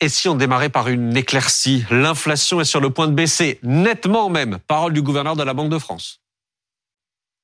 [0.00, 1.84] Et si on démarrait par une éclaircie?
[1.90, 4.58] L'inflation est sur le point de baisser, nettement même.
[4.66, 6.20] Parole du gouverneur de la Banque de France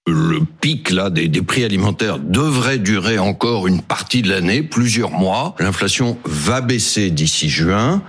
[0.07, 5.57] le pic là des, prix alimentaires devrait durer encore une partie de l'année, plusieurs mois.
[5.59, 8.03] L'inflation va baisser d'ici juin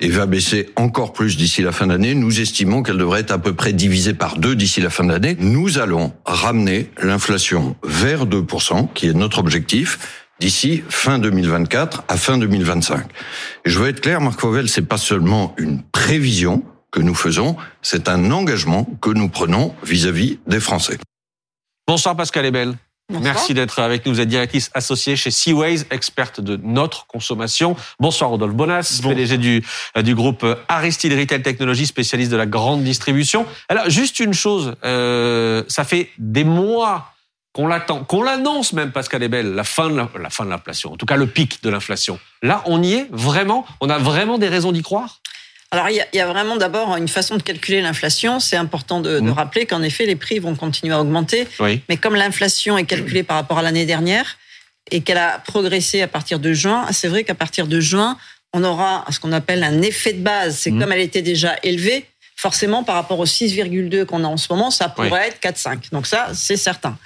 [0.00, 2.14] et va baisser encore plus d'ici la fin d'année.
[2.14, 5.36] Nous estimons qu'elle devrait être à peu près divisée par deux d'ici la fin d'année.
[5.38, 12.38] Nous allons ramener l'inflation vers 2%, qui est notre objectif d'ici fin 2024 à fin
[12.38, 13.06] 2025.
[13.64, 17.56] Et je veux être clair, Marc Fauvel, c'est pas seulement une prévision que nous faisons,
[17.82, 20.98] c'est un engagement que nous prenons vis-à-vis -vis des Français.
[21.86, 22.76] Bonsoir Pascal Ebel.
[23.10, 24.14] Merci d'être avec nous.
[24.14, 27.76] Vous êtes directrice associée chez Seaways, experte de notre consommation.
[28.00, 29.62] Bonsoir Rodolphe Bonas, PDG du,
[29.96, 33.44] euh, du groupe Aristide Retail Technologies, spécialiste de la grande distribution.
[33.68, 37.13] Alors, juste une chose, euh, ça fait des mois
[37.54, 40.96] qu'on l'attend, qu'on l'annonce même, Pascal Ebel, la fin de la fin de l'inflation, en
[40.96, 42.18] tout cas le pic de l'inflation.
[42.42, 45.20] Là, on y est vraiment On a vraiment des raisons d'y croire?
[45.70, 48.38] Alors, il y, a vraiment d'abord une façon de calculer l'inflation.
[48.38, 49.32] C'est important de, de mmh.
[49.32, 51.48] rappeler qu'en effet, les prix vont continuer à augmenter.
[51.58, 51.80] Oui.
[51.88, 54.36] Mais comme l'inflation est calculée par rapport à l'année dernière
[54.92, 58.16] et qu'elle a progressé à partir de juin, c'est vrai qu'à partir de juin,
[58.52, 60.58] on aura ce qu'on appelle un effet de base.
[60.58, 60.80] C'est mmh.
[60.80, 64.70] comme elle était déjà élevée, forcément, par rapport aux 6,2 qu'on a en ce moment,
[64.70, 65.18] ça pourrait oui.
[65.26, 65.90] être 4,5.
[65.90, 66.96] Donc ça, c'est certain.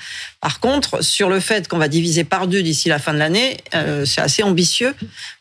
[0.41, 3.57] Par contre, sur le fait qu'on va diviser par deux d'ici la fin de l'année,
[3.75, 4.95] euh, c'est assez ambitieux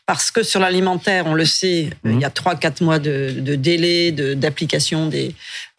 [0.06, 2.10] parce que sur l'alimentaire, on le sait, mmh.
[2.12, 5.34] il y a 3-4 mois de, de délai d'application des,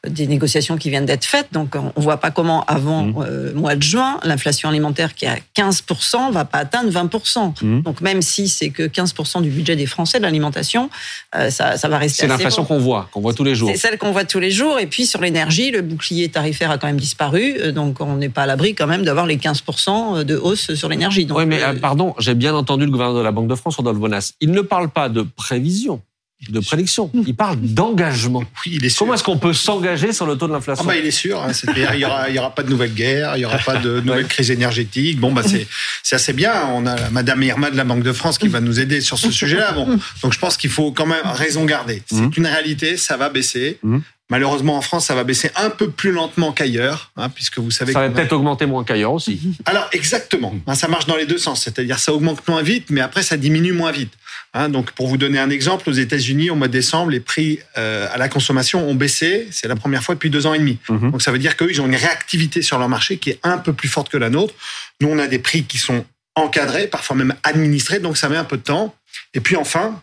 [0.08, 1.48] des négociations qui viennent d'être faites.
[1.52, 3.26] Donc, on voit pas comment, avant mmh.
[3.28, 7.62] euh, mois de juin, l'inflation alimentaire qui est à 15% va pas atteindre 20%.
[7.62, 7.82] Mmh.
[7.82, 10.90] Donc, même si c'est que 15% du budget des Français de l'alimentation,
[11.36, 12.22] euh, ça, ça, va rester.
[12.22, 13.70] C'est l'inflation qu'on voit, qu'on voit tous les jours.
[13.72, 14.80] C'est celle qu'on voit tous les jours.
[14.80, 17.58] Et puis, sur l'énergie, le bouclier tarifaire a quand même disparu.
[17.60, 20.88] Euh, donc, on n'est pas à l'abri quand même d'avoir les 15% de hausse sur
[20.88, 21.28] l'énergie.
[21.32, 23.98] Oui, mais euh, pardon, j'ai bien entendu le gouverneur de la Banque de France, Rodolphe
[23.98, 24.34] Bonas.
[24.40, 26.02] Il ne parle pas de prévision
[26.48, 27.12] de prédiction.
[27.14, 28.40] Il parle d'engagement.
[28.40, 29.00] Oui, il est sûr.
[29.00, 30.86] Comment est-ce qu'on peut s'engager sur le taux de l'inflation?
[30.86, 31.44] Ah bah, Il est sûr.
[31.44, 34.52] Hein, il n'y aura, pas de nouvelle guerre, il n'y aura pas de nouvelle crise
[34.52, 35.20] énergétique.
[35.20, 36.54] Bon, bah, c'est assez bien.
[36.74, 39.32] On a Madame Irma de la Banque de France qui va nous aider sur ce
[39.32, 39.74] sujet-là.
[39.74, 42.02] Bon, donc je pense qu'il faut quand même raison garder.
[42.06, 42.32] C'est mmh.
[42.38, 43.80] une réalité, ça va baisser.
[43.84, 44.00] Mmh.
[44.30, 47.94] Malheureusement, en France, ça va baisser un peu plus lentement qu'ailleurs, hein, puisque vous savez.
[47.94, 48.36] Ça va peut-être a...
[48.36, 49.56] augmenter moins qu'ailleurs aussi.
[49.66, 53.02] Alors exactement, hein, ça marche dans les deux sens, c'est-à-dire ça augmente moins vite, mais
[53.02, 54.14] après ça diminue moins vite.
[54.54, 57.60] Hein, donc, pour vous donner un exemple, aux États-Unis, au mois de décembre, les prix
[57.78, 59.48] euh, à la consommation ont baissé.
[59.52, 60.80] C'est la première fois depuis deux ans et demi.
[60.90, 61.12] Mmh.
[61.12, 63.60] Donc, ça veut dire qu'eux, ils ont une réactivité sur leur marché qui est un
[63.60, 64.56] peu plus forte que la nôtre.
[65.02, 66.04] Nous, on a des prix qui sont
[66.34, 68.96] encadrés, parfois même administrés, donc ça met un peu de temps.
[69.36, 70.02] Et puis enfin,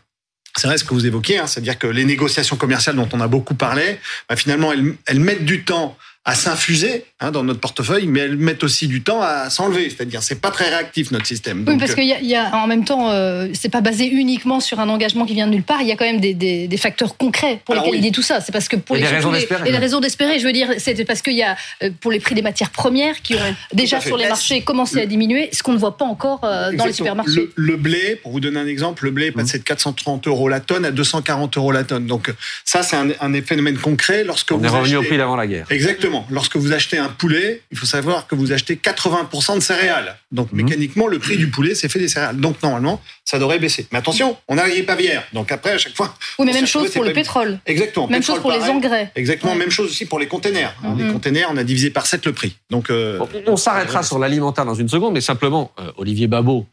[0.57, 3.29] c'est vrai ce que vous évoquez, hein, c'est-à-dire que les négociations commerciales dont on a
[3.29, 8.09] beaucoup parlé, bah, finalement, elles, elles mettent du temps à s'infuser hein, dans notre portefeuille,
[8.09, 9.89] mais elles mettent aussi du temps à s'enlever.
[9.89, 11.63] C'est-à-dire, c'est pas très réactif notre système.
[11.63, 14.59] Donc, oui, parce qu'il y, y, a en même temps, euh, c'est pas basé uniquement
[14.59, 15.83] sur un engagement qui vient de nulle part.
[15.83, 17.99] Il y a quand même des, des, des facteurs concrets pour lesquels oui.
[17.99, 18.41] il dit tout ça.
[18.41, 19.69] C'est parce que pour et les, des raisons d'espérer.
[19.69, 22.19] Et les raisons d'espérer, je veux dire, c'est parce qu'il y a euh, pour les
[22.19, 25.75] prix des matières premières qui ont déjà sur les marchés commencé à diminuer, ce qu'on
[25.75, 27.51] ne voit pas encore euh, dans les supermarchés.
[27.55, 30.49] Le, le, blé, pour vous donner un exemple, le blé est passé de 430 euros
[30.49, 32.07] la tonne à 240 euros la tonne.
[32.07, 34.97] Donc ça, c'est un, un phénomène concret lorsque On vous est revenu achetez...
[34.97, 35.67] au prix d'avant la guerre.
[35.71, 36.16] Exactement.
[36.31, 40.17] Lorsque vous achetez un poulet, il faut savoir que vous achetez 80% de céréales.
[40.33, 40.57] Donc mmh.
[40.57, 42.37] mécaniquement, le prix du poulet, c'est fait des céréales.
[42.37, 43.87] Donc normalement, ça devrait baisser.
[43.93, 45.25] Mais attention, on a les pavières.
[45.33, 46.15] Donc après, à chaque fois.
[46.39, 47.59] Oui, mais même chose pour le pétrole.
[47.67, 48.07] Exactement.
[48.09, 48.65] Même chose pour pareil.
[48.65, 49.13] les engrais.
[49.17, 49.53] Exactement.
[49.53, 49.59] Ouais.
[49.59, 50.75] Même chose aussi pour les containers.
[50.83, 51.03] Mmh.
[51.03, 52.57] Les containers, on a divisé par 7 le prix.
[52.71, 56.67] Donc euh, on, on s'arrêtera sur l'alimentaire dans une seconde, mais simplement, euh, Olivier Babot,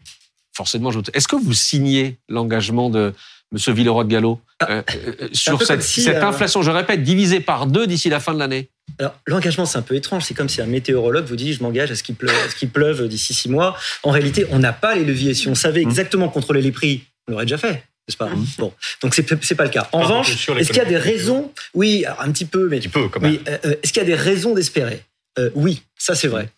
[0.53, 3.13] forcément, est-ce que vous signez l'engagement de
[3.53, 6.27] Monsieur Villeroy de Gallo euh, euh, sur cette, si, cette euh...
[6.27, 9.81] inflation, je répète, divisée par deux d'ici la fin de l'année alors, l'engagement, c'est un
[9.81, 10.23] peu étrange.
[10.25, 13.07] C'est comme si un météorologue vous dit Je m'engage à ce qu'il pleuve, qu pleuve
[13.07, 13.77] d'ici six mois.
[14.03, 15.33] En réalité, on n'a pas les leviers.
[15.33, 17.83] Si on savait exactement contrôler les prix, on l'aurait déjà fait.
[18.07, 18.27] N'est-ce pas?
[18.27, 18.45] Mmh.
[18.57, 19.87] Bon, donc c'est pas le cas.
[19.93, 21.51] En revanche, est-ce qu'il y a des raisons?
[21.73, 23.31] Oui, un petit peu, mais un petit peu quand même.
[23.31, 25.03] Oui, euh, est-ce qu'il y a des raisons d'espérer?
[25.39, 26.49] Euh, Oui, ça c'est vrai.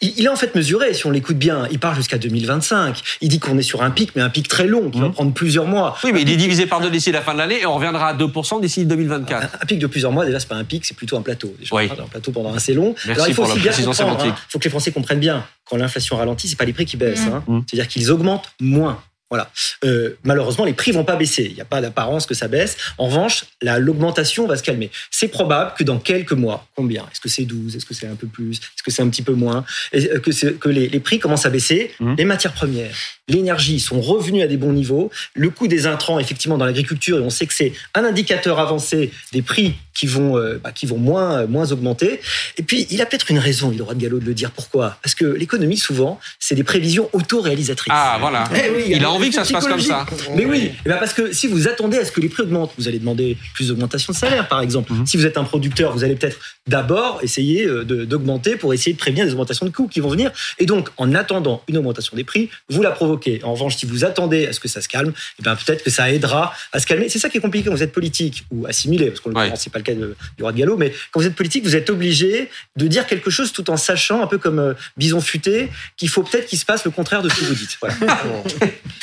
[0.00, 1.68] Il est en fait mesuré, si on l'écoute bien.
[1.70, 3.02] Il part jusqu'à 2025.
[3.20, 5.02] Il dit qu'on est sur un pic, mais un pic très long, qui mmh.
[5.02, 5.98] va prendre plusieurs mois.
[6.02, 8.08] Oui, mais il est divisé par deux d'ici la fin de l'année et on reviendra
[8.08, 9.42] à 2% d'ici 2024.
[9.42, 11.54] Un, un, pic de plusieurs mois, déjà, c'est pas un pic, c'est plutôt un plateau.
[11.58, 11.90] Déjà, oui.
[11.90, 12.94] Un plateau pendant assez long.
[13.04, 14.24] Merci Alors, il faut pour aussi la bien comprendre.
[14.24, 15.44] Il hein, faut que les Français comprennent bien.
[15.66, 17.26] Quand l'inflation ralentit, c'est pas les prix qui baissent.
[17.26, 17.32] Mmh.
[17.34, 17.44] Hein.
[17.46, 17.60] Mmh.
[17.68, 19.02] C'est-à-dire qu'ils augmentent moins.
[19.30, 19.50] Voilà.
[19.84, 21.44] Euh, malheureusement, les prix vont pas baisser.
[21.44, 22.76] Il n'y a pas d'apparence que ça baisse.
[22.98, 24.90] En revanche, l'augmentation va se calmer.
[25.10, 27.04] C'est probable que dans quelques mois, combien?
[27.04, 28.56] Est-ce que c'est 12 Est-ce que c'est un peu plus?
[28.56, 29.64] Est-ce que c'est un petit peu moins?
[29.92, 31.92] Et Que, que les, les, prix commencent à baisser.
[32.00, 32.14] Mmh.
[32.18, 32.94] Les matières premières,
[33.30, 35.10] l'énergie sont revenus à des bons niveaux.
[35.34, 39.10] Le coût des intrants, effectivement, dans l'agriculture, et on sait que c'est un indicateur avancé
[39.32, 42.20] des prix qui vont, euh, bah, qui vont moins, moins augmenter.
[42.56, 44.50] Et puis, il a peut-être une raison, il aura de Gallo, de le dire.
[44.50, 44.96] Pourquoi?
[45.02, 47.92] Parce que l'économie, souvent, c'est des prévisions autoréalisatrices.
[47.94, 48.44] Ah, voilà.
[48.54, 50.06] Eh oui, il a envie que ça se passe comme ça.
[50.34, 52.72] Mais oui, eh ben parce que si vous attendez à ce que les prix augmentent,
[52.78, 54.92] vous allez demander plus d'augmentation de salaire, par exemple.
[54.92, 55.06] Mhm.
[55.06, 58.92] Si vous êtes un producteur, vous allez peut-être d'abord essayer euh, de- d'augmenter pour essayer
[58.94, 60.30] de prévenir des augmentations de coûts qui vont venir.
[60.58, 63.19] Et donc, en attendant une augmentation des prix, vous la provoquez.
[63.44, 65.90] En revanche, si vous attendez à ce que ça se calme, eh ben peut-être que
[65.90, 67.08] ça aidera à se calmer.
[67.08, 69.52] C'est ça qui est compliqué quand vous êtes politique ou assimilé, parce qu'on Ouais.
[69.56, 71.76] c'est pas le cas de- du roi de Gallo, mais quand vous êtes politique, vous
[71.76, 75.68] êtes obligé de dire quelque chose tout en sachant, un peu comme euh, Bison futé,
[75.96, 77.76] qu'il faut peut-être qu'il se passe le contraire de ce que vous dites.
[77.80, 77.96] Voilà.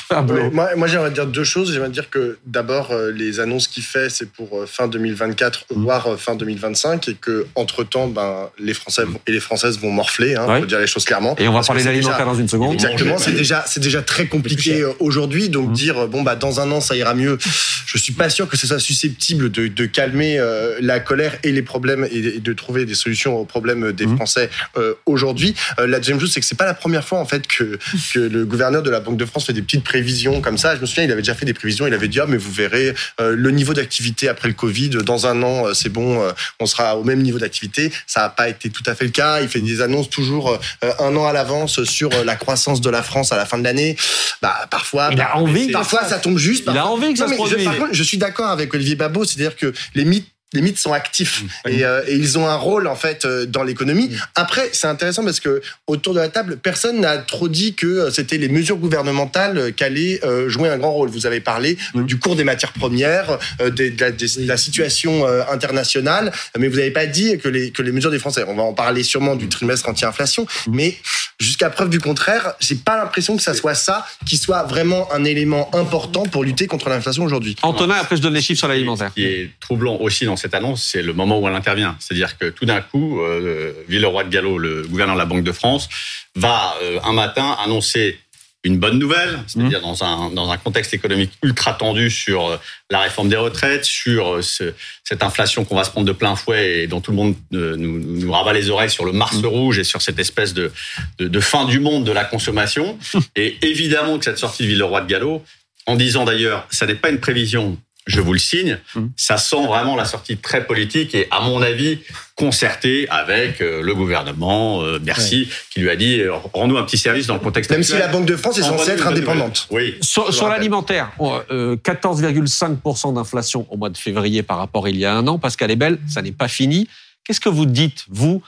[0.09, 1.73] Ouais, moi, moi j'aimerais dire deux choses.
[1.73, 5.83] J'aimerais dire que d'abord, euh, les annonces qu'il fait, c'est pour euh, fin 2024, Mhm.
[5.83, 9.77] voire euh, fin 2025, et que entre temps, ben, les Français vont- et les Françaises
[9.79, 10.59] vont morfler, hein, Ouais.
[10.61, 11.35] faut dire les choses clairement.
[11.37, 12.73] Et on va parler d'alimentaire dans une seconde.
[12.73, 15.49] Exactement, c'est déjà, c'est déjà très compliqué euh, aujourd'hui.
[15.49, 15.73] Donc Mhm.
[15.75, 17.37] dire bon bah dans un an ça ira mieux,
[17.85, 21.51] je suis pas sûr que ce soit susceptible de, de calmer euh, la colère et
[21.51, 24.15] les problèmes et, et de trouver des solutions aux problèmes des Mhm.
[24.15, 25.53] Français euh, aujourd'hui.
[25.79, 27.77] Euh, la deuxième chose c'est que c'est pas la première fois en fait que
[28.13, 30.75] que le gouverneur de la Banque de France fait des petites prévisions comme ça.
[30.75, 31.85] Je me souviens il avait déjà fait des prévisions.
[31.85, 35.43] Il avait dit ah mais vous verrez le niveau d'activité après le Covid dans un
[35.43, 36.23] an c'est bon
[36.59, 37.91] on sera au même niveau d'activité.
[38.07, 39.41] Ça n'a pas été tout à fait le cas.
[39.41, 43.31] Il fait des annonces toujours un an à l'avance sur la croissance de la France
[43.33, 43.96] à la fin de l'année.
[44.41, 46.65] Bah, parfois, Il a bah, envie parfois ça- ça tombe juste.
[46.71, 48.95] Il a envie que ça Non, se je, par contre, je suis d'accord avec Olivier
[48.95, 52.55] Babot, c'est-à-dire que les mythes les mythes sont actifs et, euh, et ils ont un
[52.55, 54.11] rôle en fait euh, dans l'économie.
[54.33, 58.11] Après, c'est intéressant parce que autour de la table, personne n'a trop dit que euh,
[58.11, 61.09] c'était les mesures gouvernementales qui allaient jouer un grand rôle.
[61.09, 63.37] Vous avez parlé euh, du cours des matières premières,
[63.75, 67.71] des- de, la, des- de la situation internationale, mais vous n'avez pas dit que les
[67.71, 68.45] que les mesures des Français.
[68.47, 70.95] On va en parler sûrement du trimestre anti-inflation, mais
[71.39, 75.23] jusqu'à preuve du contraire, j'ai pas l'impression que ça soit ça qui soit vraiment un
[75.23, 77.55] élément important pour lutter contre l'inflation aujourd'hui.
[77.61, 79.09] Antonin, après je donne les chiffres sur l'alimentaire.
[79.09, 81.95] Ce qui est troublant aussi dans cette annonce, c'est le moment où elle intervient.
[81.99, 85.51] C'est-à-dire que tout d'un coup, euh, Villeroy de Gallo, le gouverneur de la Banque de
[85.51, 85.89] France,
[86.35, 88.19] va euh, un matin annoncer
[88.63, 92.57] une bonne nouvelle, c'est-à-dire dans, un, dans un contexte économique ultra tendu sur euh,
[92.89, 94.73] la réforme des retraites, sur euh, ce-
[95.03, 97.75] cette inflation qu'on va se prendre de plein fouet et dont tout le monde euh,
[97.77, 100.71] nous, nous, rabat les oreilles sur le Mars rouge et sur cette espèce de,
[101.19, 102.97] de, de fin du monde de la consommation.
[103.35, 105.43] Et évidemment que cette sortie de Villeroy de Gallo,
[105.85, 107.77] en disant d'ailleurs, ça n'est pas une prévision,
[108.07, 109.11] je vous le signe, Mhm.
[109.15, 111.99] ça sent vraiment la sortie très politique et, à mon avis,
[112.35, 116.97] concertée avec euh, le gouvernement, euh, Bercy, qui lui a dit euh, rends-nous un petit
[116.97, 119.67] service dans le contexte Même si la Banque de France est censée être indépendante.
[119.71, 119.95] Oui.
[120.01, 125.05] Sur, l'alimentaire, on, euh, 14,5% d'inflation au mois de février par rapport à il y
[125.05, 125.37] a un an.
[125.39, 126.87] Pascal Ebel, ça n'est pas fini.
[127.23, 128.41] Qu'est-ce que vous dites, vous?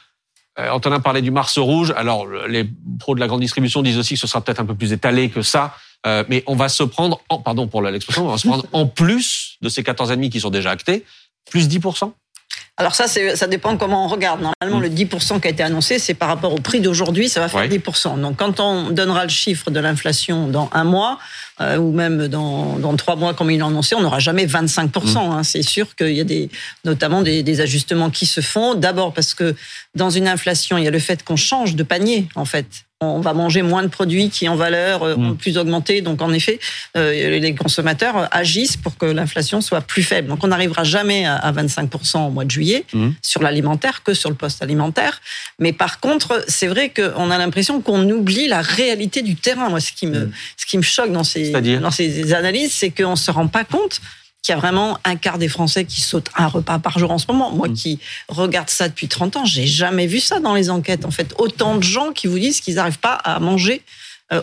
[0.58, 1.94] Euh, Antonin parlait du Mars rouge.
[1.98, 2.68] Alors, le- les
[3.00, 5.30] pros de la grande distribution disent aussi que ce sera peut-être un peu plus étalé
[5.30, 5.76] que ça.
[6.08, 8.86] Euh, mais on va se prendre, en, pardon pour l'expression, on va se prendre en
[8.86, 11.04] plus de ces 14,5 qui sont déjà actés,
[11.50, 12.12] plus 10%.
[12.78, 14.40] Alors ça, ça dépend comment on regarde.
[14.42, 17.50] Normalement, le 10% qui a été annoncé, c'est par rapport au prix d'aujourd'hui, ça va
[17.50, 17.68] faire Ouais.
[17.68, 18.22] 10%.
[18.22, 21.20] Donc quand on donnera le chiffre de l'inflation dans un mois,
[21.60, 25.18] euh, ou même dans, dans trois mois, comme il l'a annoncé, on n'aura jamais 25%.
[25.18, 25.44] hein.
[25.44, 26.50] C'est sûr qu'il y a des,
[26.86, 28.76] notamment des, des ajustements qui se font.
[28.76, 29.54] D'abord parce que
[29.94, 32.86] dans une inflation, il y a le fait qu'on change de panier, en fait.
[33.02, 36.02] On va manger moins de produits qui, en valeur, euh, ont plus augmenté.
[36.02, 36.60] Donc, en effet,
[36.98, 40.28] euh, les consommateurs agissent pour que l'inflation soit plus faible.
[40.28, 43.14] Donc, on n'arrivera jamais à- à 25% au mois de juillet Mhm.
[43.22, 45.22] sur l'alimentaire que sur le poste alimentaire.
[45.60, 49.70] Mais par contre, c'est vrai qu'on a l'impression qu'on oublie la réalité du terrain.
[49.70, 53.12] Moi, ce qui me, ce qui me choque dans ces, dans ces analyses, c'est qu'on
[53.12, 54.02] ne se rend pas compte
[54.42, 57.18] qu'il y a vraiment un quart des Français qui sautent un repas par jour en
[57.18, 57.52] ce moment.
[57.52, 61.06] Moi qui regarde ça depuis 30 ans, j'ai jamais vu ça dans les enquêtes.
[61.06, 63.82] En fait, autant de gens qui vous disent qu'ils n'arrivent pas à manger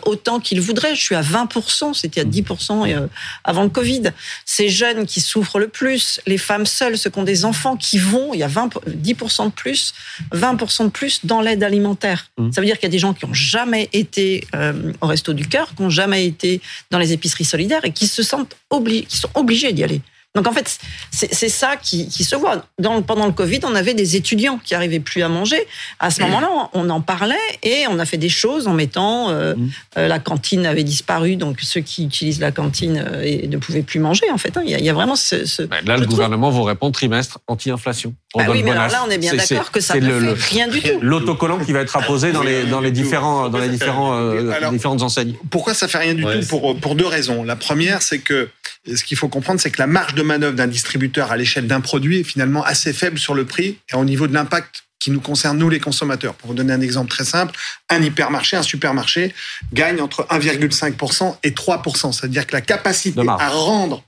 [0.04, 0.94] autant qu'ils voudraient.
[0.94, 3.06] Je suis à 20%, c'était à 10% euh,
[3.44, 4.02] avant le Covid.
[4.44, 7.98] Ces jeunes qui souffrent le plus, les femmes seules, ceux qui ont des enfants qui
[7.98, 9.94] vont, il y a 20, 10% de plus,
[10.32, 12.26] 20% de plus dans l'aide alimentaire.
[12.38, 12.52] Mmh.
[12.52, 15.32] Ça veut dire qu'il y a des gens qui n'ont jamais été euh, au resto
[15.32, 19.04] du cœur, qui n'ont jamais été dans les épiceries solidaires et qui se sentent obligés,
[19.04, 20.00] qui sont obligés d'y aller.
[20.36, 20.78] Donc en fait,
[21.10, 22.64] c'est ça qui, qui se voit.
[22.78, 25.66] Dans, pendant le Covid, on avait des étudiants qui arrivaient plus à manger.
[25.98, 29.54] À ce moment-là, on en parlait et on a fait des choses en mettant euh,
[29.98, 33.82] euh, la cantine avait disparu, donc ceux qui utilisent la cantine euh, et ne pouvaient
[33.82, 34.30] plus manger.
[34.30, 34.62] En fait, hein.
[34.64, 35.44] il y, a- il y a vraiment ce.
[35.46, 38.14] ce- Là, le trouve- gouvernement vous répond trimestre anti-inflation.
[38.36, 40.26] Bah oui, mais alors là, on est bien d'accord que ça c'est ne le- fait
[40.26, 40.98] le- rien du tout.
[41.00, 44.72] L'autocollant qui va être apposé dans les, dans les, différents, dans les, différents, euh, Alors-
[44.72, 45.34] différentes enseignes.
[45.50, 47.44] Pourquoi ça fait rien du Ouais, tout pour, pour deux raisons.
[47.44, 48.48] La première, c'est que
[48.94, 51.80] ce qu'il faut comprendre, c'est que la marge de manœuvre d'un distributeur à l'échelle d'un
[51.80, 55.21] produit est finalement assez faible sur le prix et au niveau de l'impact qui nous
[55.21, 56.35] concerne, nous les consommateurs.
[56.35, 57.56] Pour vous donner un exemple très simple,
[57.90, 59.35] un hypermarché, un supermarché
[59.73, 62.12] gagne entre 1,5% et 3%.
[62.12, 64.02] C'est-à-dire que la capacité à rendre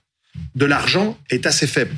[0.55, 1.95] de l'argent est assez faible.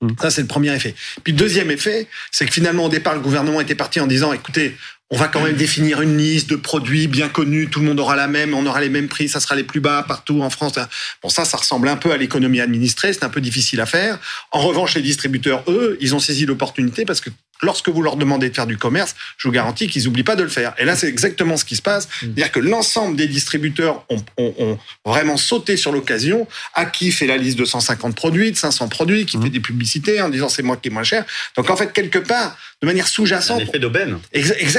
[0.00, 0.08] Mmh.
[0.20, 0.94] Ça, c'est le premier effet.
[1.22, 4.32] Puis le deuxième effet, c'est que finalement, au départ, le gouvernement était parti en disant,
[4.32, 4.76] écoutez,
[5.10, 8.14] on va quand même définir une liste de produits bien connus, tout le monde aura
[8.14, 10.74] la même, on aura les mêmes prix, ça sera les plus bas partout en France.
[11.22, 14.18] Bon, ça, ça ressemble un peu à l'économie administrée, c'est un peu difficile à faire.
[14.52, 17.30] En revanche, les distributeurs, eux, ils ont saisi l'opportunité parce que
[17.62, 20.42] lorsque vous leur demandez de faire du commerce, je vous garantis qu'ils n'oublient pas de
[20.42, 20.74] le faire.
[20.78, 22.06] Et là, c'est exactement ce qui se passe.
[22.06, 22.10] Mm.
[22.20, 26.46] C'est-à-dire que l'ensemble des distributeurs ont, ont, vraiment sauté sur l'occasion.
[26.74, 29.42] À qui fait la liste de 150 produits, de 500 produits, qui mm.
[29.42, 31.24] fait des publicités en disant c'est moi qui est moins cher.
[31.56, 33.60] Donc en fait, quelque part, de manière sous-jacente...
[33.60, 34.18] Un effet d'aubaine.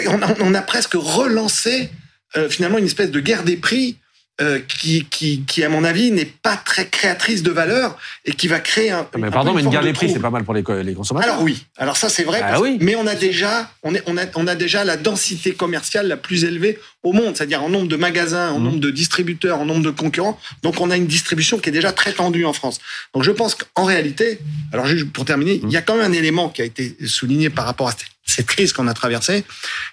[0.07, 1.89] On, on, a presque relancé
[2.35, 3.97] euh, finalement une espèce de guerre des prix
[4.41, 8.47] euh, qui, qui, qui, à mon avis, n'est pas très créatrice de valeur et qui
[8.47, 9.07] va créer un.
[9.17, 11.33] Mais pardon, mais une guerre des prix, c'est pas mal pour les, les, consommateurs.
[11.33, 12.41] Alors oui, alors ça c'est vrai.
[12.43, 12.77] Ah oui.
[12.81, 16.17] Mais on a déjà, on, est, on, a, on a déjà la densité commerciale la
[16.17, 18.63] plus élevée au monde, c'est-à-dire en nombre de magasins, en mmh.
[18.63, 20.39] nombre de distributeurs, en nombre de concurrents.
[20.63, 22.79] Donc on a une distribution qui est déjà très tendue en France.
[23.13, 24.39] Donc je pense qu'en réalité,
[24.73, 25.67] alors juste pour terminer, mmh.
[25.67, 27.93] il y a quand même un élément qui a été souligné par rapport à
[28.25, 29.43] cette crise qu'on a traversée,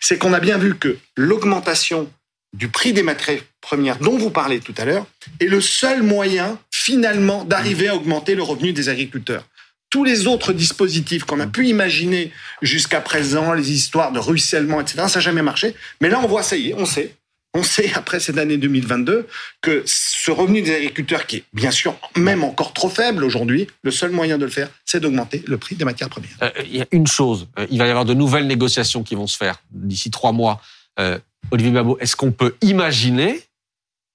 [0.00, 2.08] c'est qu'on a bien vu que l'augmentation
[2.52, 5.06] du prix des matières premières dont vous parlez tout à l'heure
[5.40, 9.44] est le seul moyen finalement d'arriver à augmenter le revenu des agriculteurs.
[9.90, 15.04] Tous les autres dispositifs qu'on a pu imaginer jusqu'à présent, les histoires de ruissellement, etc.,
[15.08, 15.74] ça n'a jamais marché.
[16.00, 17.14] Mais là, on voit, ça y est, on sait,
[17.54, 19.26] on sait après cette année 2022
[19.60, 23.90] que ce revenu des agriculteurs, qui est bien sûr même encore trop faible aujourd'hui, le
[23.90, 26.36] seul moyen de le faire, c'est d'augmenter le prix des matières premières.
[26.42, 29.14] Euh, il y a une chose, euh, il va y avoir de nouvelles négociations qui
[29.14, 30.60] vont se faire d'ici trois mois.
[31.00, 31.18] Euh,
[31.50, 33.42] Olivier Babot, est-ce qu'on peut imaginer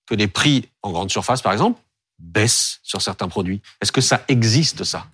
[0.05, 1.79] que les prix en grande surface, par exemple,
[2.19, 3.61] baissent sur certains produits?
[3.81, 5.07] Est-ce que ça existe, ça?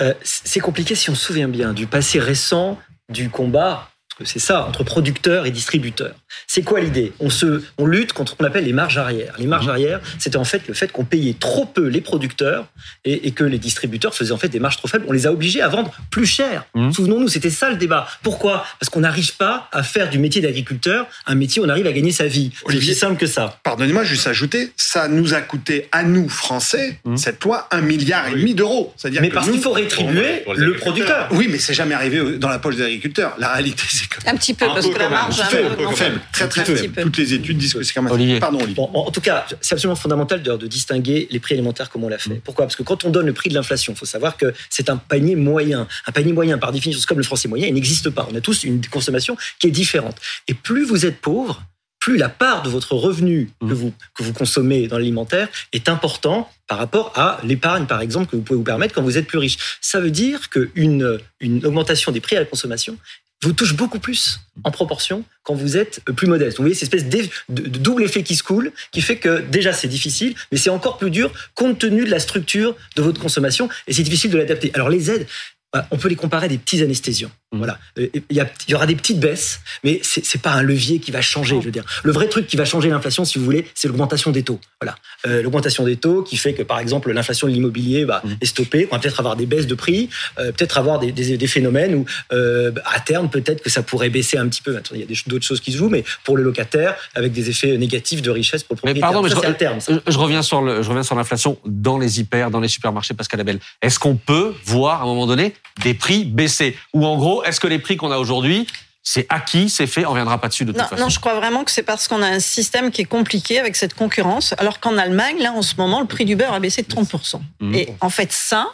[0.00, 4.38] Euh, C'est compliqué si on se souvient bien du passé récent du combat parce que
[4.38, 6.14] c'est ça, entre producteurs et distributeurs.
[6.46, 7.12] C'est quoi l'idée?
[7.18, 9.34] On, se, on lutte contre ce qu'on appelle les marges arrières.
[9.38, 9.70] Les marges mhm.
[9.70, 12.66] arrières, c'était en fait le fait qu'on payait trop peu les producteurs
[13.04, 15.04] et, que les distributeurs faisaient en fait des marges trop faibles.
[15.08, 16.64] On les a obligés à vendre plus cher.
[16.74, 16.92] Mhm.
[16.92, 18.06] Souvenons-nous, c'était ça le débat.
[18.22, 18.64] Pourquoi?
[18.78, 21.92] Parce qu'on n'arrive pas à faire du métier d'agriculteur un métier où on arrive à
[21.92, 22.52] gagner sa vie.
[22.68, 23.58] C'est aussi simple que ça.
[23.64, 27.16] Pardonnez-moi, juste ajouter, ça nous a coûté à nous, Français, mhm.
[27.16, 28.94] cette loi, un milliard et demi d'euros.
[29.20, 31.28] Mais parce qu'il faut rétribuer le producteur.
[31.32, 33.34] Oui, mais c'est jamais arrivé dans la poche des agriculteurs.
[33.38, 37.02] La réalité, c'est un petit peu, parce que la marge est faible, très très faible.
[37.02, 38.12] Toutes les études disent que c'est quand même.
[38.12, 38.40] Olivier.
[38.40, 38.84] Pardon, Olivier.
[38.92, 42.18] en tout cas, c'est absolument fondamental de, de, distinguer les prix alimentaires comme on l'a
[42.18, 42.30] fait.
[42.30, 42.40] Mm.
[42.40, 42.64] Pourquoi?
[42.66, 44.96] Parce que quand on donne le prix de l'inflation, il faut savoir que c'est un
[44.96, 45.86] panier moyen.
[46.06, 48.28] Un panier moyen, par définition, comme le français moyen, il n'existe pas.
[48.30, 50.16] On a tous une consommation qui est différente.
[50.48, 51.62] Et plus vous êtes pauvre,
[52.04, 53.72] plus la part de votre revenu que mm.
[53.72, 58.36] vous, que vous consommez dans l'alimentaire est important par rapport à l'épargne, par exemple, que
[58.36, 59.56] vous pouvez vous permettre quand vous êtes plus riche.
[59.80, 62.98] Ça veut dire qu'une une augmentation des prix à la consommation
[63.44, 66.56] vous touche beaucoup plus en proportion quand vous êtes plus modeste.
[66.56, 67.08] Vous voyez, cette espèce
[67.48, 70.98] de, double effet qui se coule, qui fait que déjà c'est difficile, mais c'est encore
[70.98, 74.70] plus dur compte tenu de la structure de votre consommation, et c'est difficile de l'adapter.
[74.74, 75.26] Alors les aides,
[75.72, 77.30] bah, on peut les comparer à des petits anesthésions.
[77.54, 77.58] Mmh.
[77.58, 81.20] Voilà, euh, il y, aura des petites baisses, mais c'est pas un levier qui va
[81.20, 81.56] changer.
[81.60, 84.30] Je veux dire, le vrai truc qui va changer l'inflation, si vous voulez, c'est l'augmentation
[84.30, 84.60] des taux.
[84.80, 84.96] Voilà,
[85.26, 88.32] euh, l'augmentation des taux qui fait que par exemple l'inflation de l'immobilier va mmh.
[88.40, 88.88] est stoppée.
[88.90, 90.08] On va peut-être avoir des baisses de prix,
[90.38, 91.12] euh, peut-être avoir des,
[91.46, 94.78] phénomènes où à terme peut-être que ça pourrait baisser un petit peu.
[94.92, 97.76] il y a d'autres choses qui se jouent, mais pour le locataire, avec des effets
[97.76, 99.08] négatifs de richesse pour le propriétaire.
[99.08, 102.50] Mais pardon, mais terme, je, reviens sur le, je reviens sur l'inflation dans les hyper,
[102.50, 103.58] dans les supermarchés, Pascal Abel.
[103.82, 106.76] Est-ce qu'on peut voir à un moment donné des prix baisser?
[106.92, 108.66] Ou en gros, est-ce que les prix qu'on a aujourd'hui,
[109.02, 110.96] c'est acquis, c'est fait, on ne viendra pas dessus de toute façon.
[110.96, 113.76] Non, je crois vraiment que c'est parce qu'on a un système qui est compliqué avec
[113.76, 116.82] cette concurrence, alors qu'en Allemagne, là, en ce moment, le prix du beurre a baissé
[116.82, 117.40] de 30%.
[117.60, 117.74] Mmh.
[117.74, 118.68] Et en fait, ça,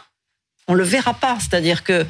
[0.67, 1.37] on le verra pas.
[1.39, 2.05] C'est-à-dire que euh,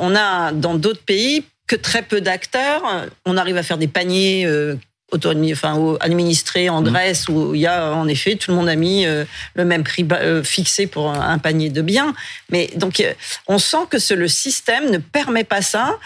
[0.00, 2.82] on a dans d'autres pays que très peu d'acteurs.
[3.24, 4.74] On arrive à faire des paniers euh,
[5.12, 6.84] enfin, administré en mmh.
[6.84, 9.24] Grèce où il y a en effet tout le monde a mis euh,
[9.54, 12.14] le même prix euh, fixé pour un panier de biens.
[12.50, 13.12] Mais donc euh,
[13.46, 15.98] on sent que le système ne permet pas ça.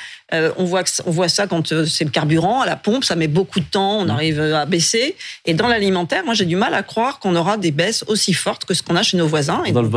[0.56, 3.60] On voit on voit ça quand c'est le carburant à la pompe, ça met beaucoup
[3.60, 4.10] de temps, on mmh.
[4.10, 5.16] arrive à baisser.
[5.44, 8.64] Et dans l'alimentaire, moi j'ai du mal à croire qu'on aura des baisses aussi fortes
[8.64, 9.62] que ce qu'on a chez nos voisins.
[9.64, 9.88] Et dans le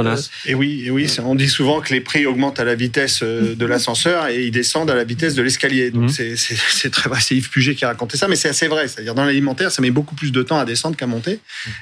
[0.45, 3.65] Et oui, et oui, on dit souvent que les prix augmentent à la vitesse de
[3.65, 5.91] l'ascenseur et ils descendent à la vitesse de l'escalier.
[5.91, 6.35] Donc mmh.
[6.35, 8.87] c'est très vrai, c'est Yves Puget qui a raconté ça, mais c'est assez vrai.
[8.87, 11.39] C'est-à-dire dans l'alimentaire, ça met beaucoup plus de temps à descendre qu'à monter.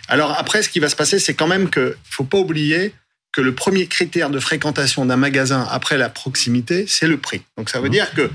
[0.07, 2.93] Alors après, ce qui va se passer, c'est quand même que faut pas oublier
[3.35, 7.41] que le premier critère de fréquentation d'un magasin après la proximité, c'est le prix.
[7.57, 8.31] Donc ça veut dire que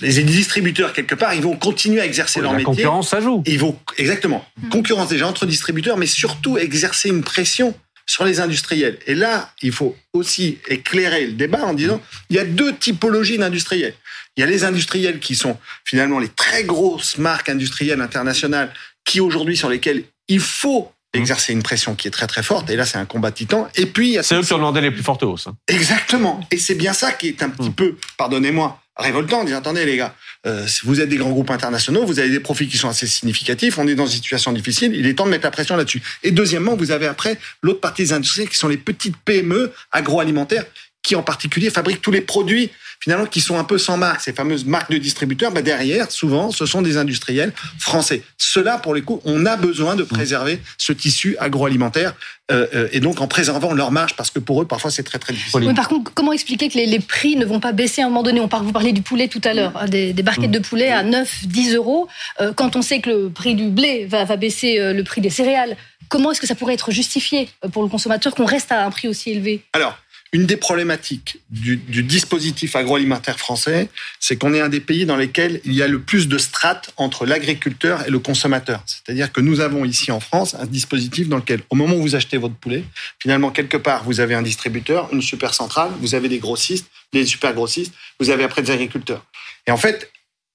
[0.00, 2.64] les distributeurs quelque part, ils vont continuer à exercer leur métier.
[2.64, 3.42] La concurrence, ça joue.
[3.44, 7.74] Ils vont exactement concurrence déjà entre distributeurs, mais surtout exercer une pression
[8.06, 9.00] sur les industriels.
[9.08, 13.38] Et là, il faut aussi éclairer le débat en disant il y a deux typologies
[13.38, 13.94] d'industriels.
[14.36, 18.72] Il y a les industriels qui sont finalement les très grosses marques industrielles internationales
[19.04, 22.70] qui aujourd'hui sur lesquelles il faut exercer une pression qui est très très forte.
[22.70, 23.68] Et là, c'est un combat titan.
[23.74, 25.46] Et puis, C'est eux qui ont demandé les plus fortes hausses.
[25.46, 25.56] hein.
[25.68, 26.40] Exactement.
[26.50, 29.44] Et c'est bien ça qui est un petit peu, pardonnez-moi, révoltant.
[29.44, 30.14] Dire, attendez les gars,
[30.46, 33.06] euh, si vous êtes des grands groupes internationaux, vous avez des profits qui sont assez
[33.06, 36.02] significatifs, on est dans une situation difficile, il est temps de mettre la pression là-dessus.
[36.22, 40.64] Et deuxièmement, vous avez après l'autre partie des industries qui sont les petites PME agroalimentaires
[41.02, 42.70] qui en particulier fabriquent tous les produits
[43.02, 46.52] finalement qui sont un peu sans marque, ces fameuses marques de distributeurs, bah derrière, souvent,
[46.52, 48.22] ce sont des industriels français.
[48.38, 52.14] Cela, pour les coups, on a besoin de préserver ce tissu agroalimentaire
[52.52, 55.18] euh, euh, et donc en préservant leur marge, parce que pour eux, parfois, c'est très
[55.18, 55.64] très difficile.
[55.64, 58.08] Oui, par contre, comment expliquer que les, les prix ne vont pas baisser à un
[58.08, 58.40] moment donné?
[58.40, 60.92] On parle, Vous parlez du poulet tout à l'heure, hein, des, des barquettes de poulet
[60.92, 62.06] à 9, 10 euros.
[62.40, 65.20] Euh, quand on sait que le prix du blé va, va baisser euh, le prix
[65.20, 65.76] des céréales,
[66.08, 69.08] comment est-ce que ça pourrait être justifié pour le consommateur qu'on reste à un prix
[69.08, 69.64] aussi élevé?
[69.72, 69.96] Alors,
[70.32, 75.60] une des problématiques du, dispositif agroalimentaire français, c'est qu'on est un des pays dans lesquels
[75.64, 78.82] il y a le plus de strates entre l'agriculteur et le consommateur.
[78.86, 82.14] C'est-à-dire que nous avons ici en France un dispositif dans lequel, au moment où vous
[82.14, 82.84] achetez votre poulet,
[83.18, 87.26] finalement, quelque part, vous avez un distributeur, une super centrale, vous avez des grossistes, des
[87.26, 89.26] super grossistes, vous avez après des agriculteurs.
[89.66, 90.10] Et en fait,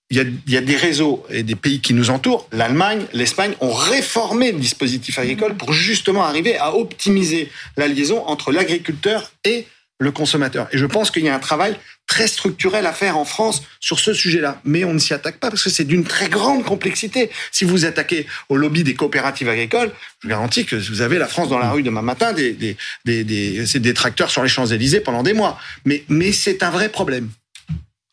[0.10, 3.06] il y, a, il y a des réseaux et des pays qui nous entourent, l'Allemagne,
[3.14, 9.32] l'Espagne, ont réformé le dispositif agricole pour justement arriver à optimiser la liaison entre l'agriculteur
[9.44, 9.68] et
[10.00, 10.68] le consommateur.
[10.72, 14.00] Et je pense qu'il y a un travail très structurel à faire en France sur
[14.00, 14.62] ce sujet-là.
[14.64, 17.30] Mais on ne s'y attaque pas parce que c'est d'une très grande complexité.
[17.52, 21.28] Si vous attaquez au lobby des coopératives agricoles, je vous garantis que vous avez la
[21.28, 25.24] France dans la rue demain matin, des, des, des, des, tracteurs sur les Champs-Élysées pendant
[25.24, 25.60] des mois.
[25.84, 27.30] Mais, mais c'est un vrai problème.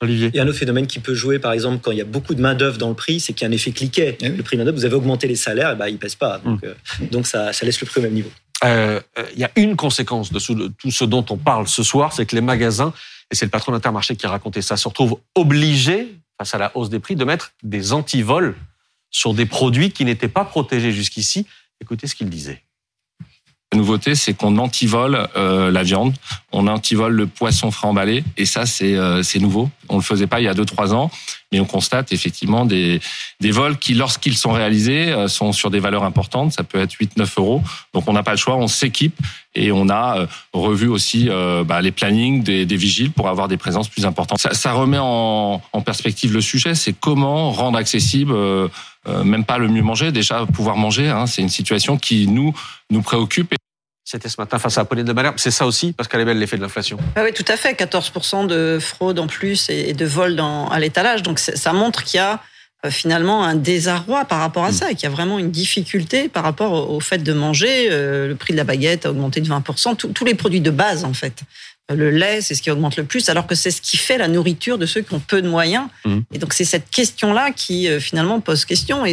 [0.05, 0.31] Olivier.
[0.33, 2.05] Il y a un autre phénomène qui peut jouer, par exemple, quand il y a
[2.05, 4.17] beaucoup de main-d'œuvre dans le prix, c'est qu'il y a un effet cliquet.
[4.21, 4.37] Eh oui.
[4.37, 6.39] Le prix de main-d'œuvre, vous avez augmenté les salaires, et bah, il ne pèse pas.
[6.39, 6.75] Donc, euh,
[7.11, 8.31] donc ça, ça laisse le prix au même niveau.
[8.65, 12.13] Euh, euh, Il y a une conséquence de tout ce dont on parle ce soir,
[12.13, 12.93] c'est que les magasins,
[13.31, 16.77] et c'est le patron d'Intermarché qui a raconté ça, se retrouvent obligés, face à la
[16.77, 18.55] hausse des prix, de mettre des antivols
[19.11, 21.47] sur des produits qui n'étaient pas protégés jusqu'ici.
[21.81, 22.64] Écoutez ce qu'il disait.
[23.75, 26.15] La nouveauté, c'est qu'on antivole euh, la viande,
[26.53, 29.69] on antivole le poisson frais emballé, et ça, c'est euh, nouveau.
[29.89, 31.11] On le faisait pas il y a 2-3 ans,
[31.51, 33.01] mais on constate effectivement des,
[33.41, 36.53] des vols qui, lorsqu'ils sont réalisés, euh, sont sur des valeurs importantes.
[36.53, 37.63] Ça peut être 8-9 euros.
[37.95, 39.19] Donc on n'a pas le choix, on s'équipe
[39.57, 43.49] et on a euh, revu aussi euh, bah, les plannings des, des vigiles pour avoir
[43.49, 44.39] des présences plus importantes.
[44.39, 48.33] Ça, ça remet en, en perspective le sujet, c'est comment rendre accessible.
[48.35, 48.69] euh,
[49.07, 52.55] euh, même pas le mieux manger, déjà pouvoir manger, hein, c'est une situation qui nous
[52.91, 53.55] nous préoccupe.
[54.05, 55.37] C'était ce matin face à Apolline de Malherbe.
[55.39, 56.99] C'est ça aussi, parce qu'elle est belle l'effet de l'inflation.
[57.17, 57.73] Ah oui, tout à fait.
[57.73, 61.23] 14% de fraude en plus et de vol dans, à l'étalage.
[61.23, 62.41] Donc ça montre qu'il y a
[62.85, 66.29] euh, finalement un désarroi par rapport à ça et qu'il y a vraiment une difficulté
[66.29, 67.89] par rapport au, fait de manger.
[67.91, 69.97] Euh, le prix de la baguette a augmenté de 20%.
[69.97, 71.41] Tous- tous les produits de base, en fait.
[71.93, 74.27] Le lait, c'est ce qui augmente le plus, alors que c'est ce qui fait la
[74.27, 75.87] nourriture de ceux qui ont peu de moyens.
[76.07, 76.25] Mhm.
[76.33, 79.05] Et donc c'est cette question-là qui euh, finalement pose question.
[79.05, 79.13] Et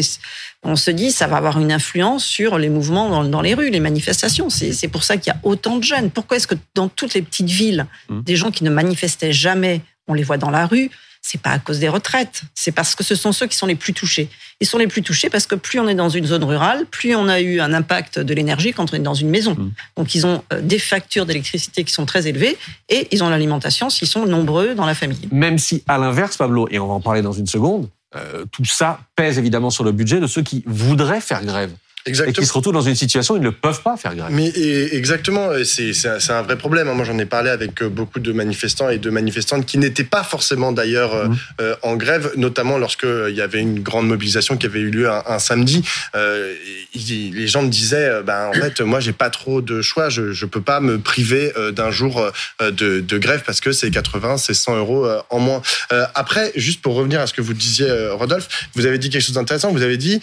[0.64, 3.72] on se dit, ça va avoir une influence sur les mouvements dans, dans les rues,
[3.72, 4.50] les manifestations.
[4.50, 6.12] C'est pour ça qu'il y a autant de jeunes.
[6.12, 8.24] Pourquoi est-ce que dans toutes les petites villes, Mhm.
[8.24, 10.90] des gens qui ne manifestaient jamais, on les voit dans la rue
[11.22, 13.76] c'est pas à cause des retraites, c'est parce que ce sont ceux qui sont les
[13.76, 14.30] plus touchés.
[14.60, 17.16] Ils sont les plus touchés parce que plus on est dans une zone rurale, plus
[17.16, 19.56] on a eu un impact de l'énergie quand on est dans une maison.
[19.56, 19.72] Mhm.
[19.98, 22.58] Donc ils ont euh, des factures d'électricité qui sont très élevées
[22.90, 25.30] et ils ont l'alimentation s'ils sont nombreux dans la famille.
[25.32, 28.66] Même si, à l'inverse, Pablo, et on va en parler dans une seconde, euh, tout
[28.66, 31.72] ça pèse évidemment sur le budget de ceux qui voudraient faire grève
[32.06, 32.34] et Exactement.
[32.42, 34.30] qui se retrouvent dans une situation où ils ne peuvent pas faire grève.
[34.32, 36.88] Mais et- exactement, et c'est c'est un, c'est un vrai problème.
[36.88, 36.94] hein.
[36.94, 40.24] Moi, j'en ai parlé avec euh, beaucoup de manifestants et de manifestantes qui n'étaient pas
[40.24, 41.38] forcément d'ailleurs euh, Mhm.
[41.62, 44.90] euh, en grève, notamment lorsque euh, il y avait une grande mobilisation qui avait eu
[44.90, 45.84] lieu un, un samedi.
[46.16, 46.54] Euh,
[46.96, 50.10] les gens me disaient, ben en fait, moi, j'ai pas trop de choix.
[50.10, 54.38] Je je peux pas me priver d'un jour de, de grève parce que c'est 80,
[54.38, 55.62] c'est 100 euros en moins.
[55.92, 59.22] Euh, après, juste pour revenir à ce que vous disiez, Rodolphe, vous avez dit quelque
[59.24, 59.72] chose d'intéressant.
[59.72, 60.20] Vous avez dit,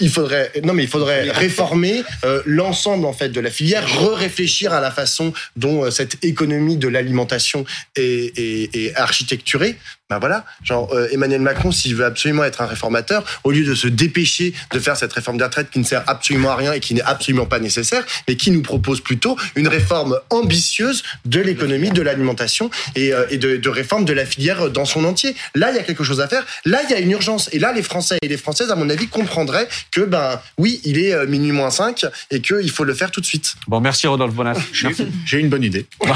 [0.00, 4.72] il faudrait, non mais il faudrait réformer euh, l'ensemble en fait de la filière, re-réfléchir
[4.72, 7.64] à la façon dont euh, cette économie de l'alimentation
[7.96, 9.76] est, est, est architecturée.
[10.10, 13.74] Ben voilà, genre euh, Emmanuel Macron, s'il veut absolument être un réformateur, au lieu de
[13.74, 16.80] se dépêcher de faire cette réforme des retraites qui ne sert absolument à rien et
[16.80, 21.90] qui n'est absolument pas nécessaire, mais qui nous propose plutôt une réforme ambitieuse de l'économie,
[21.90, 25.36] de l'alimentation et, euh, et de, de réforme de la filière dans son entier.
[25.54, 26.46] Là, il y a quelque chose à faire.
[26.64, 27.50] Là, il y a une urgence.
[27.52, 30.98] Et là, les Français et les Françaises, à mon avis, comprendraient que, ben oui, il
[30.98, 33.56] est euh, minuit moins 5 et qu'il faut le faire tout de suite.
[33.66, 34.58] Bon, merci Rodolphe Bonas.
[34.72, 34.88] J'ai
[35.26, 35.84] j'ai une bonne idée.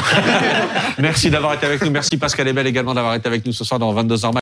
[0.98, 1.90] Merci d'avoir été avec nous.
[1.90, 4.30] Merci Pascal Ebel également d'avoir été avec nous ce soir dans 22h.